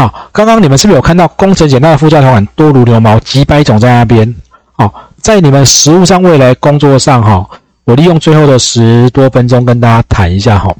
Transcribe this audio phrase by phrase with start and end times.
[0.00, 4.34] 好，刚刚你们是不是有看到工程简单的附加条款多如牛毛，几百种在那边？
[4.72, 7.46] 好，在你们实务上未来工作上哈，
[7.84, 10.74] 我利用最后的十多分钟跟大家谈一下哈。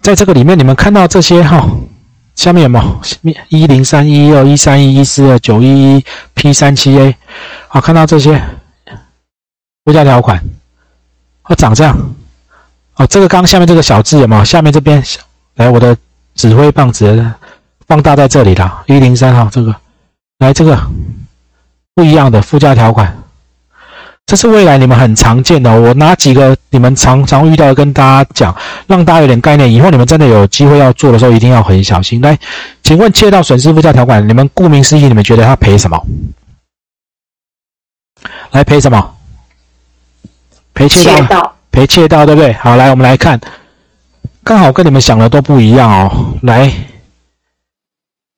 [0.00, 1.68] 在这个里面，你们看到这些哈，
[2.36, 3.00] 下面有没有
[3.48, 6.04] 一零三一二一三一一四二九一一
[6.34, 7.16] P 三七 A？
[7.66, 8.40] 好，看到这些
[9.84, 10.40] 附加条款，
[11.42, 11.98] 哦，长这样。
[12.94, 14.44] 哦，这个刚下面这个小字有没有？
[14.44, 15.02] 下面这边
[15.56, 15.96] 来我的
[16.36, 17.28] 指挥棒子
[17.86, 19.74] 放大在这里了，一零三号这个，
[20.38, 20.78] 来这个
[21.94, 23.16] 不一样的附加条款，
[24.26, 25.80] 这是未来你们很常见的。
[25.80, 28.56] 我拿几个你们常常遇到的跟大家讲，
[28.86, 29.72] 让大家有点概念。
[29.72, 32.20] 以后你们真的有机会要做的时候，一定要很小心。
[32.20, 32.38] 来，
[32.82, 36.00] 请问借到损失附加条款，你们顾名思义，你们觉得他赔什么？
[38.52, 39.14] 来赔什么？
[40.72, 41.54] 赔窃盗。
[41.70, 42.52] 赔窃盗，对不对？
[42.54, 43.38] 好，来，我们来看，
[44.44, 46.34] 刚好跟你们想的都不一样哦。
[46.42, 46.72] 来，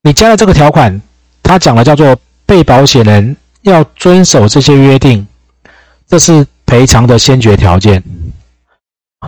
[0.06, 1.02] 你加了这个条款，
[1.42, 5.26] 它讲的叫做被保险人要遵守这些约定，
[6.06, 8.00] 这是赔偿的先决条件。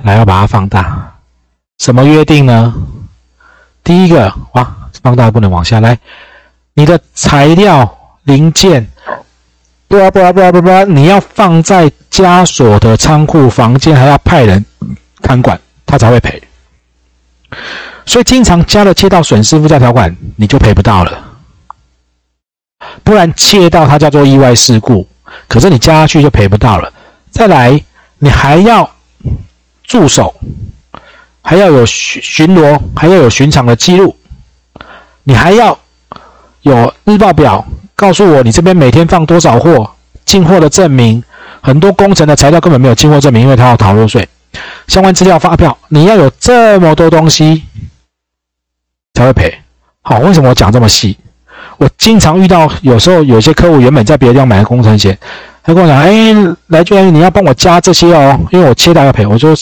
[0.04, 1.12] 来，要把它放大，
[1.78, 2.72] 什么约定呢？
[3.82, 5.98] 第一个，哇，放大不能往下来，
[6.74, 8.88] 你的材料零件。
[9.88, 10.84] 不啊不啊不啊不啊！
[10.84, 14.64] 你要放在枷锁的仓库房间，还要派人
[15.22, 16.40] 看管，他才会赔。
[18.08, 21.26] 所以经常加了切到损失附加条款，你就赔不到了。
[23.04, 25.06] 不然切到它叫做意外事故，
[25.46, 26.90] 可是你加去就赔不到了。
[27.30, 27.78] 再来，
[28.18, 28.90] 你还要
[29.84, 30.34] 驻守，
[31.42, 34.16] 还要有巡巡逻，还要有巡场的记录，
[35.24, 35.78] 你还要
[36.62, 37.62] 有日报表。
[37.94, 39.90] 告诉我，你这边每天放多少货？
[40.24, 41.22] 进货的证明，
[41.60, 44.26] 很多工程的材料根本没有进货证明，因为他要逃漏税。
[44.86, 47.64] 相关资料、发票，你要有这么多东西
[49.18, 49.52] 才会赔。
[50.02, 51.16] 好，为什么我讲这么细？
[51.76, 55.18] 我经常遇到，有时候有些客户原本在别的地方买的工程险，
[55.64, 56.32] 他跟我讲：“哎，
[56.68, 59.52] 来就你要帮我加这些哦，因为我切到要赔。”我说：“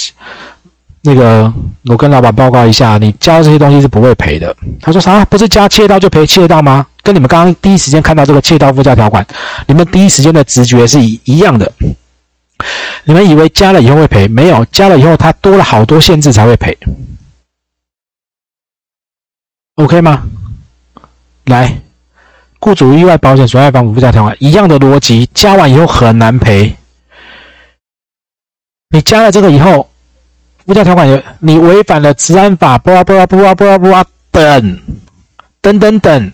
[1.01, 1.51] 那个，
[1.87, 5.25] 我跟老板报告一下，你加这些东西是不会赔的。”他说：“啥？
[5.25, 9.27] 不是加切到就赔切到吗？”跟你们刚刚第一时间看到这个窃盗附加条款，
[9.67, 11.73] 你们第一时间的直觉是一一样的。
[13.05, 16.77] 你们以为加了以后会赔，没有加了以后，它多了好多限制才会赔。
[19.77, 20.23] OK 吗？
[21.45, 21.81] 来，
[22.59, 26.75] 雇主意外保险损害防腐附加条款一样的逻辑，加完以后很难赔。
[28.89, 29.91] 你加了这个以后，
[30.65, 34.81] 附加条款有你违反了治安法，不啊不啊不啊不啊不啊等
[35.61, 36.33] 等等等。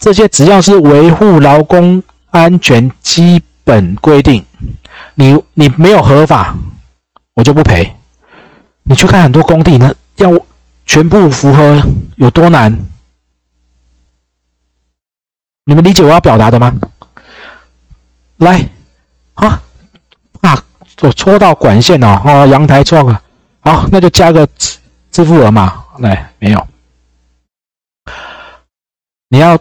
[0.00, 4.44] 这些只要是维护劳工安全基本规定，
[5.14, 6.56] 你你没有合法，
[7.34, 7.94] 我就不赔。
[8.82, 10.28] 你去看很多工地呢，要
[10.90, 11.80] 全部符合
[12.16, 12.76] 有多难？
[15.64, 16.74] 你们理解我要表达的吗？
[18.38, 18.68] 来，
[19.34, 19.62] 啊
[20.40, 20.64] 啊，
[21.02, 23.22] 我戳到管线了，哦，阳台戳了，
[23.60, 24.78] 好，那就加个支
[25.12, 25.84] 支付额嘛。
[25.98, 26.66] 来，没有，
[29.28, 29.56] 你要。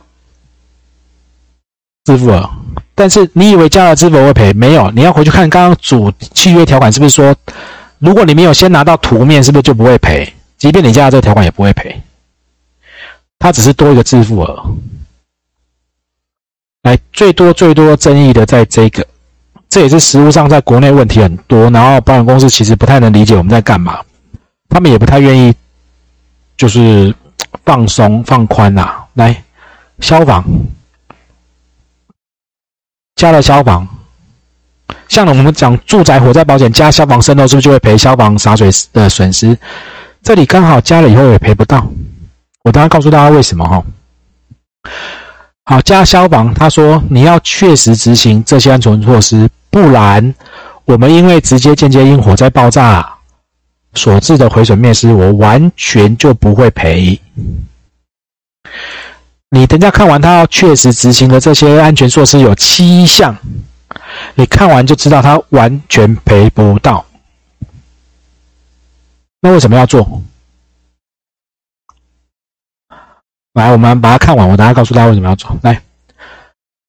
[2.06, 2.50] 支付额，
[2.96, 4.52] 但是你以为加了支付额会赔？
[4.54, 7.36] 没有，你要回去看刚刚主契约条款是不是说，
[8.00, 10.34] 如果你没有先拿到图面，是不是就不会赔？
[10.60, 12.00] 即便你加了这个条款也不会赔，
[13.40, 14.64] 它只是多一个支付额。
[16.84, 19.06] 来，最多最多争议的在这个，
[19.70, 24.00] 这也是实物上在国内问题很多，然后保险公司其实不太能理解我们在干嘛，
[24.70, 25.54] 他们也不太愿意，
[26.58, 27.16] 就是
[27.66, 29.04] 放松放宽呐。
[29.14, 29.44] 来，
[30.00, 30.44] 消防。
[33.16, 33.86] 加了消防，
[35.10, 39.58] 像我们讲住宅火灾保险加消防渗漏，是不是就会赔消防洒水的损失？
[40.22, 41.88] 这里刚好加了以后也赔不到。
[42.64, 43.84] 我等下告诉大家为什么哈。
[45.66, 50.34] 好，加消防，他说你要确实执行这些安全措施，不然
[50.86, 53.08] 我们因为直接间接因火灾爆炸
[53.94, 57.20] 所致的毁损灭失，我完全就不会赔。
[59.52, 63.36] 你等下看完，他要确实执行的这些安全措施有七项，
[64.36, 67.06] 你看完就知道他完全赔不到。
[69.42, 70.22] 那为什么要做？
[73.54, 75.58] 来，我们把它看完，我等下告诉大家为什么要做。
[75.62, 75.82] 来，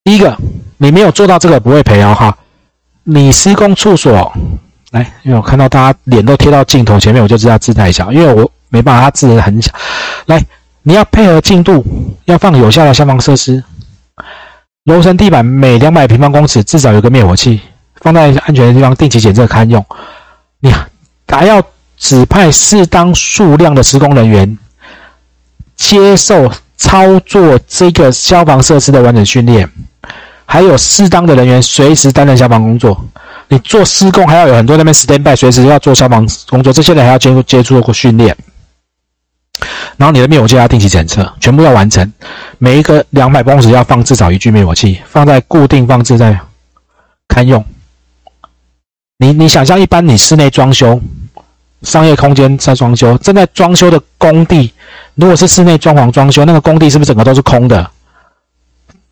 [0.04, 0.36] 第一个，
[0.78, 2.36] 你没有做到这个不会赔哦，哈。
[3.04, 4.32] 你施工处所，
[4.90, 9.72] 来，因为我看到大家脸都贴到镜头前面，我就知道字太小，因为我没办法，他字很小。
[10.26, 10.44] 来。
[10.82, 11.84] 你要配合进度，
[12.24, 13.62] 要放有效的消防设施。
[14.84, 17.60] 楼层地板每两百平方公尺至少有个灭火器，
[17.96, 19.84] 放在安全的地方，定期检测堪用。
[20.58, 20.72] 你
[21.28, 21.62] 还要
[22.00, 24.58] 指派适当数量的施工人员，
[25.76, 29.70] 接受操作这个消防设施的完整训练，
[30.46, 33.04] 还有适当的人员随时担任消防工作。
[33.48, 38.34] 你做施工还要有很多那边 stand by，随时要做消防工作，这些人还要接接触过训练。
[39.98, 42.10] 然后你的灭火器要定期检测，全部要完成。
[42.56, 46.40] 每一个两百公尺要放至少一具灭火器，放在固定放置在
[47.28, 47.62] 堪用。
[49.18, 50.98] 你你想象一般你室内装修，
[51.82, 54.72] 商业空间在装修，正在装修的工地，
[55.14, 57.90] 如果是室内装潢装修，那个工地是不是整个都是空的？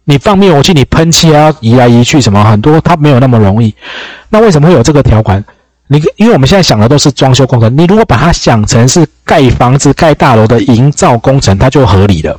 [0.05, 3.75] 你放灭火器，你喷漆啊移来移去，什么很多，它没有那么容易。
[4.31, 5.45] 那为什么会有这个条款？
[5.87, 12.39] 你因为我们现在想的都是装修工程，你如果把它想成是盖房子、盖大楼的营造工程，它就合理了。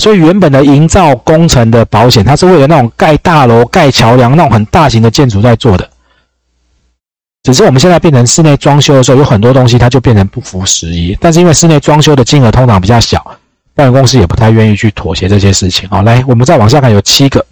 [0.00, 5.88] 所以原本的营造工程的保险，它是为了那种盖大楼、盖桥梁那种很大型的建筑在做的。
[7.42, 11.16] 只是我们现在变成室内装修的时候，有很多东西它就变成不符时宜。
[11.20, 13.20] 但是因为室内装修的金额通常比较小，
[13.74, 15.88] 保险公司也不太愿意去妥协这些事情。
[15.88, 17.44] 好，来，我们再往下看，有七个：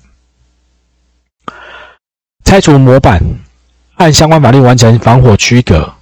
[2.45, 3.21] 拆除模板，
[3.97, 5.93] 按相关法律完成防火区隔，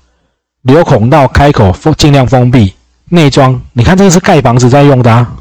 [0.62, 2.74] 留孔道开口封尽量封闭，
[3.06, 3.58] 内装。
[3.72, 5.34] 你看这个是盖房子在用的啊。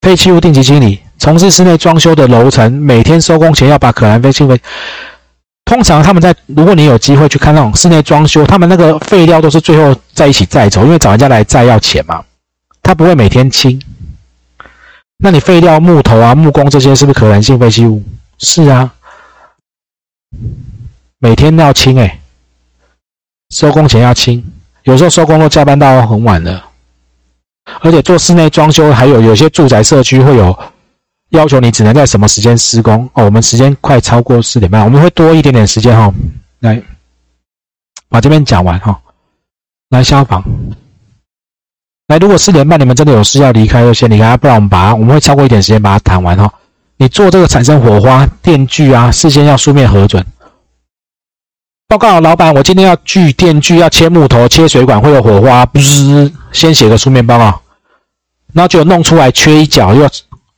[0.00, 1.00] 废弃物定期清理。
[1.18, 4.60] 从事室内装修的楼层，每天收工前要把可燃废气废。
[5.64, 12.22] 通常他们在，如果你有机会去看那种室内装修，他们那个废料都是最后在一起载走，因为找人家来载要钱嘛。
[12.82, 13.80] 他不会每天清。
[15.18, 18.02] 那你废料、木头啊、木工这些是不是可燃性废弃物？
[18.38, 18.92] 是啊，
[21.20, 22.20] 每天都要清哎，
[23.50, 24.44] 收工前要清，
[24.82, 26.64] 有时候收工都加班到很晚了。
[27.80, 30.58] 而且做室内装修，还有有些住宅社区会有。
[31.32, 33.24] 要求你只能在什么时间施工哦？
[33.24, 36.12] 我们时间快超过四点半，我们会多一点点时间哈。
[36.60, 36.80] 来，
[38.10, 39.00] 把这边讲完哈。
[39.88, 40.44] 来，消防，
[42.08, 46.52] 来，如果四点半你们真的有事要离开，就先离开，不然我们把，我们会超过一点时间把它谈完哈。
[46.98, 50.24] 你做这个产生火花电锯啊，事先要书面核准。
[51.88, 57.62] 报告老板，我今天要锯电锯，要切木头、切水管，会有火花，不是先写个书面报告，
[58.52, 60.06] 然后就弄出来缺一角又。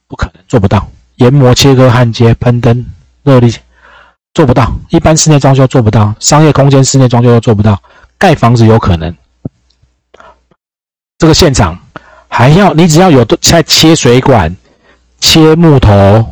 [0.07, 0.87] 不可能做不到，
[1.17, 2.87] 研磨、切割、焊接、喷灯、
[3.23, 3.55] 热力，
[4.35, 4.73] 做不到。
[4.91, 7.81] 一般室内装修做不到，商业空间室内装修都做不到。
[8.19, 9.15] 盖房子有可能，
[11.19, 11.79] 这个现场
[12.29, 14.55] 还要你只要有在切水管、
[15.21, 16.25] 切木头、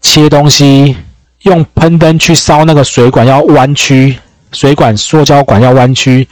[0.00, 0.96] 切东西，
[1.42, 4.18] 用喷灯去烧那个水管要弯曲，
[4.52, 6.28] 水管塑胶管要弯曲，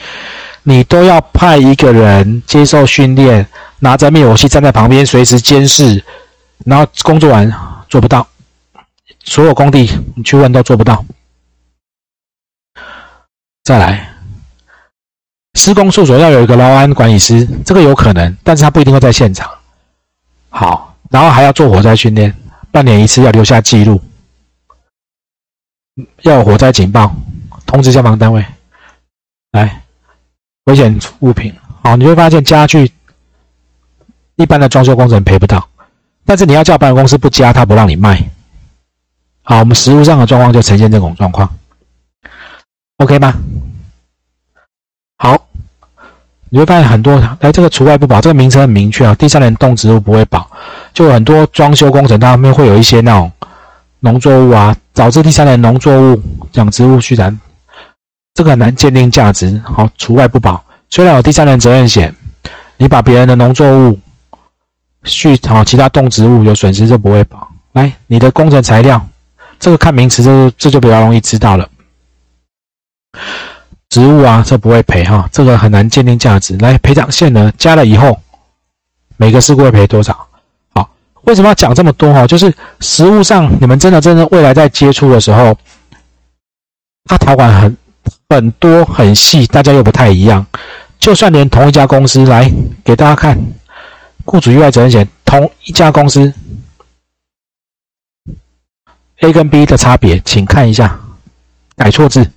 [0.62, 3.46] 你都要派一个人接受训练，
[3.80, 6.04] 拿着灭火器站在旁边随时监视。
[6.64, 7.50] 然后工作完
[7.88, 8.26] 做不到，
[9.24, 11.04] 所有工地你去问都做不到。
[13.64, 14.14] 再来，
[15.54, 19.48] 施工处所要有一个劳安管理师，这个有可能，但是他不一定会在现场。
[20.50, 22.34] 好，然后还要做火灾训练，
[22.70, 24.00] 半年一次要留下记录，
[26.22, 27.14] 要有火灾警报，
[27.66, 28.44] 通知消防单位。
[29.52, 29.82] 来，
[30.64, 32.90] 危险物品，好，你会发现家具
[34.36, 35.68] 一般的装修工程赔不到。
[36.24, 38.22] 但是你要叫保险公司不加，他不让你卖。
[39.42, 41.52] 好，我们实物上的状况就呈现这种状况
[42.98, 43.34] ，OK 吗？
[45.18, 45.48] 好，
[46.48, 49.14] 你会发现很多，哎，这个除外不保，这个名称很明确啊。
[49.16, 50.48] 第三人动植物不会保，
[50.94, 53.30] 就很多装修工程他们会有一些那种
[53.98, 57.36] 农作物啊，导致第三人农作物养植物虽然，
[58.34, 59.60] 这个很难鉴定价值。
[59.64, 60.64] 好，除外不保。
[60.88, 62.14] 虽然有第三人责任险，
[62.76, 63.98] 你把别人的农作物。
[65.04, 67.48] 续好，其他动植物有损失就不会保。
[67.72, 69.04] 来，你的工程材料，
[69.58, 71.68] 这个看名词，这这就比较容易知道了。
[73.88, 76.56] 植物啊，这不会赔哈，这个很难鉴定价值。
[76.58, 78.20] 来，赔偿限额加了以后，
[79.16, 80.26] 每个事故会赔多少？
[80.74, 80.88] 好，
[81.22, 82.26] 为什么要讲这么多哈？
[82.26, 85.56] 就是实物上，你们真的真的未来在接触的时候，
[87.04, 87.76] 它条款很
[88.28, 90.46] 很多很细，大家又不太一样。
[90.98, 92.50] 就算连同一家公司来
[92.84, 93.38] 给大家看。
[94.24, 96.32] 雇主意外责任险，同一家公司
[99.16, 101.00] ，A 跟 B 的差别，请看一下，
[101.76, 102.30] 改错字，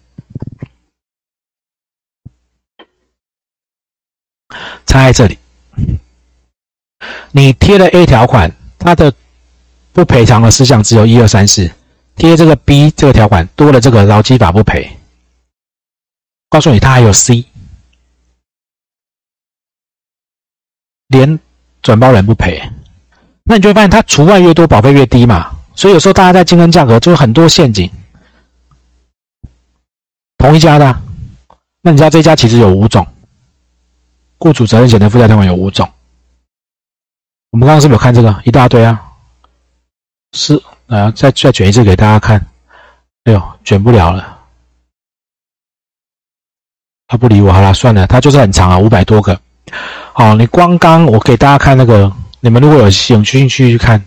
[4.86, 5.38] 差在这里。
[7.32, 9.14] 你贴了 A 条款，它的
[9.94, 11.72] 不赔偿的事项只有一二三四，
[12.16, 14.98] 贴这个 B 这个条款多了这个劳基法不赔。
[16.50, 17.46] 告诉你，它还有 C，
[21.08, 21.40] 连。
[21.86, 22.60] 转包人不赔，
[23.44, 25.56] 那你就会发现它除外越多，保费越低嘛。
[25.76, 27.88] 所以有时候大家在竞争价格，就有很多陷阱。
[30.40, 31.00] 同一家的，
[31.84, 33.06] 那你知道这家其实有五种，
[34.40, 35.88] 雇主责任险的附加条款有五种。
[37.52, 39.00] 我们刚刚是不是有看这个一大堆啊？
[40.34, 42.44] 是，啊，再再卷一次给大家看。
[43.26, 44.40] 哎呦，卷不了了。
[47.06, 49.40] 他不理我，好了，算了，他就是很长啊，五百多个。
[50.18, 54.02] 好，你光刚我给大家看那个，你们如果有兴趣去看，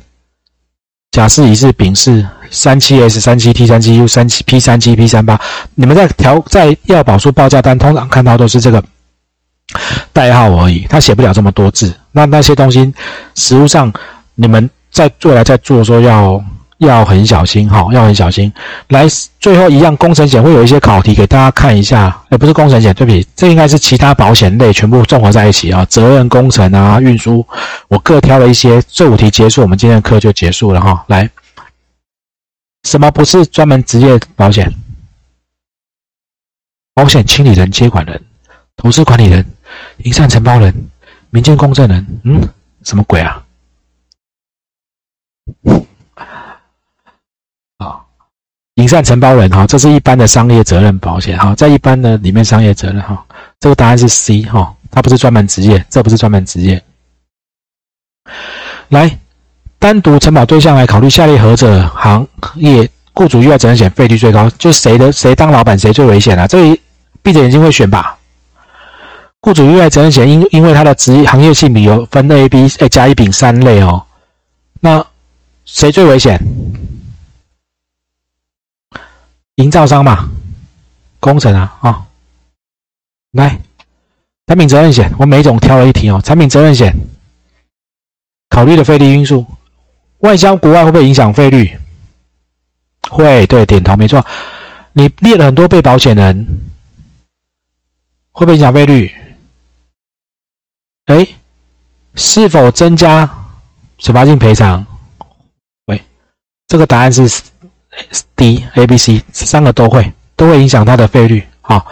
[1.11, 5.39] 甲式、乙式、丙式、三七 S、三七 T、三七 U、三七 P、三七 P、三八，
[5.75, 8.83] 你们在调在要保书报价单通常看到都是这个
[10.11, 11.95] 代号而已，他写不了这么多字。
[12.11, 12.91] 那那些东西，
[13.35, 13.93] 实物上
[14.35, 16.43] 你们在做来在做的时候要。
[16.79, 18.53] 要很小心哈，要很小心。
[18.89, 19.07] 来，
[19.39, 22.23] 最后一样，工程险会有一些考题给大家看一下。
[22.29, 25.85] 哎，不是工程险，对不起，这应该是其他保险类全部综合在一起啊。
[25.87, 27.47] 责任工程啊，运输，
[27.89, 28.83] 我各挑了一些。
[28.89, 31.05] 这五题结束，我们今天的课就结束了哈。
[31.09, 31.29] 来，
[32.85, 34.73] 什么不是专门职业保险？
[36.95, 38.25] 保险清理人、接管人、
[38.77, 39.45] 投资管理人、
[39.99, 40.89] 营善承包人、
[41.31, 42.21] 民间公证人。
[42.25, 42.49] 嗯，
[42.85, 43.45] 什么鬼啊？
[48.79, 53.21] 营善承包人哈，这是一般的商业责任保险哈，在一般的里面商业责任哈，
[53.59, 56.81] 这个答案是 C 哈，它不是专门职业，这不是专门职业。
[58.91, 59.19] 来，
[59.81, 64.49] 单独承保对象来考虑，下列何者行业雇主意外责任险费率最高？
[64.51, 66.47] 就谁的谁当老板谁最危险啊？
[66.47, 66.81] 这里
[67.21, 68.17] 闭着眼睛会选吧？
[69.41, 74.05] 雇主意外责任险因因为它的职业行业性比有分 A、B、A 加一丙三类哦，
[74.79, 75.05] 那
[75.65, 76.41] 谁最危险？
[79.59, 80.31] 营造商嘛，
[81.19, 82.07] 工程啊啊，
[83.33, 83.59] 来，
[84.47, 86.21] 产品责任险，我每种挑了一题哦。
[86.23, 86.95] 产品责任险
[88.51, 89.45] 考虑的费率因素，
[90.19, 91.77] 外销国外会不会影响费率？
[93.11, 94.25] 会，对，点头，没错。
[94.93, 96.47] 你列了很多被保险人，
[98.31, 99.13] 会不会影响费率？
[101.07, 101.27] 哎，
[102.15, 103.29] 是否增加
[103.99, 104.87] 惩罚性赔偿？
[105.87, 106.01] 喂，
[106.69, 107.29] 这个答案是。
[108.37, 111.87] D、A、B、C 三个都会，都会影响它的费率，好，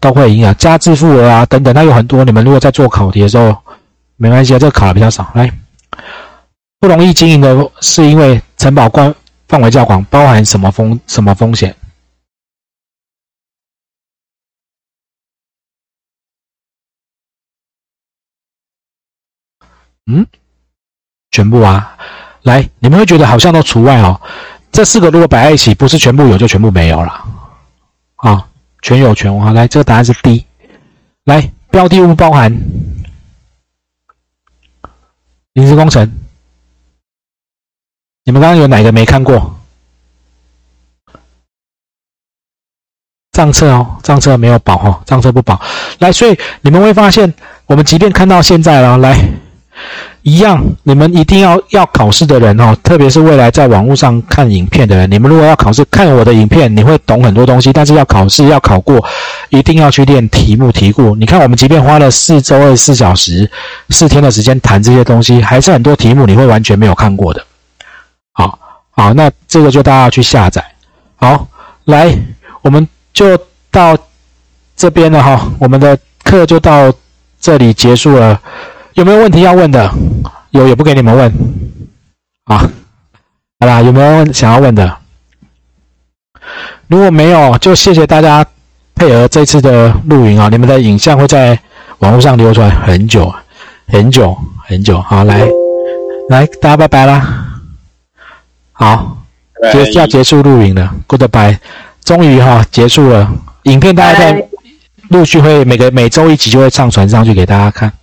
[0.00, 2.24] 都会影响加自付额啊等等，它有很多。
[2.24, 3.56] 你们如果在做考题的时候，
[4.16, 5.30] 没关系啊，这个考的比较少。
[5.34, 5.50] 来，
[6.78, 9.14] 不容易经营的是因为承保关
[9.48, 11.76] 范围较广，包含什么风什么风险？
[20.06, 20.26] 嗯，
[21.30, 21.96] 全部啊，
[22.42, 24.20] 来，你们会觉得好像都除外哦。
[24.72, 27.24] 这四个如果摆在一起，不是全部有就全部没有了，
[28.16, 28.46] 啊，
[28.82, 29.52] 全有全无啊。
[29.52, 30.46] 来，这个答案是 D。
[31.24, 32.56] 来，标的物包含
[35.52, 36.10] 临时工程，
[38.24, 39.58] 你们刚刚有哪个没看过？
[43.32, 45.60] 账册哦，账册没有保哈，账册不保。
[45.98, 47.32] 来，所以你们会发现，
[47.66, 49.18] 我们即便看到现在了，来。
[50.22, 57.72] 一样，你们一定要要考试的人哦，特别是未来在网络上看影片的人，你们如果要考试看我的影片，你会懂很多东西。
[57.72, 59.02] 但是要考试要考过，
[59.48, 61.16] 一定要去练题目题库。
[61.16, 63.50] 你看，我们即便花了四周二十四小时、
[63.88, 67.42] 四天的时间谈这些东西，还是很多题目你会完全没有看过的。
[68.32, 68.58] 好，
[68.90, 70.62] 好，那这个就大家要去下载。
[71.16, 71.48] 好，
[71.84, 72.14] 来，
[72.60, 73.38] 我们就
[73.70, 73.96] 到
[74.76, 76.92] 这边了哈，我们的课就到
[77.40, 78.38] 这里结束了。
[78.94, 79.90] 有没有问题要问的？
[80.50, 81.32] 有也不给你们问，
[82.46, 82.68] 啊，
[83.60, 84.96] 好啦，有没有问想要问的？
[86.88, 88.44] 如果没有，就谢谢大家
[88.96, 90.48] 配合这次的录影啊！
[90.50, 91.56] 你们的影像会在
[91.98, 93.32] 网络上流传很久
[93.86, 95.00] 很久很久。
[95.00, 95.48] 好，来
[96.30, 97.62] 来，大家拜拜啦！
[98.72, 99.18] 好，
[99.72, 101.58] 结要结束录影了，Goodbye，
[102.04, 103.30] 终于哈结束了。
[103.62, 104.48] 影片大家在
[105.10, 107.88] 陆续会每个每周一集就会上传上去给大家看。
[107.88, 107.99] 啊。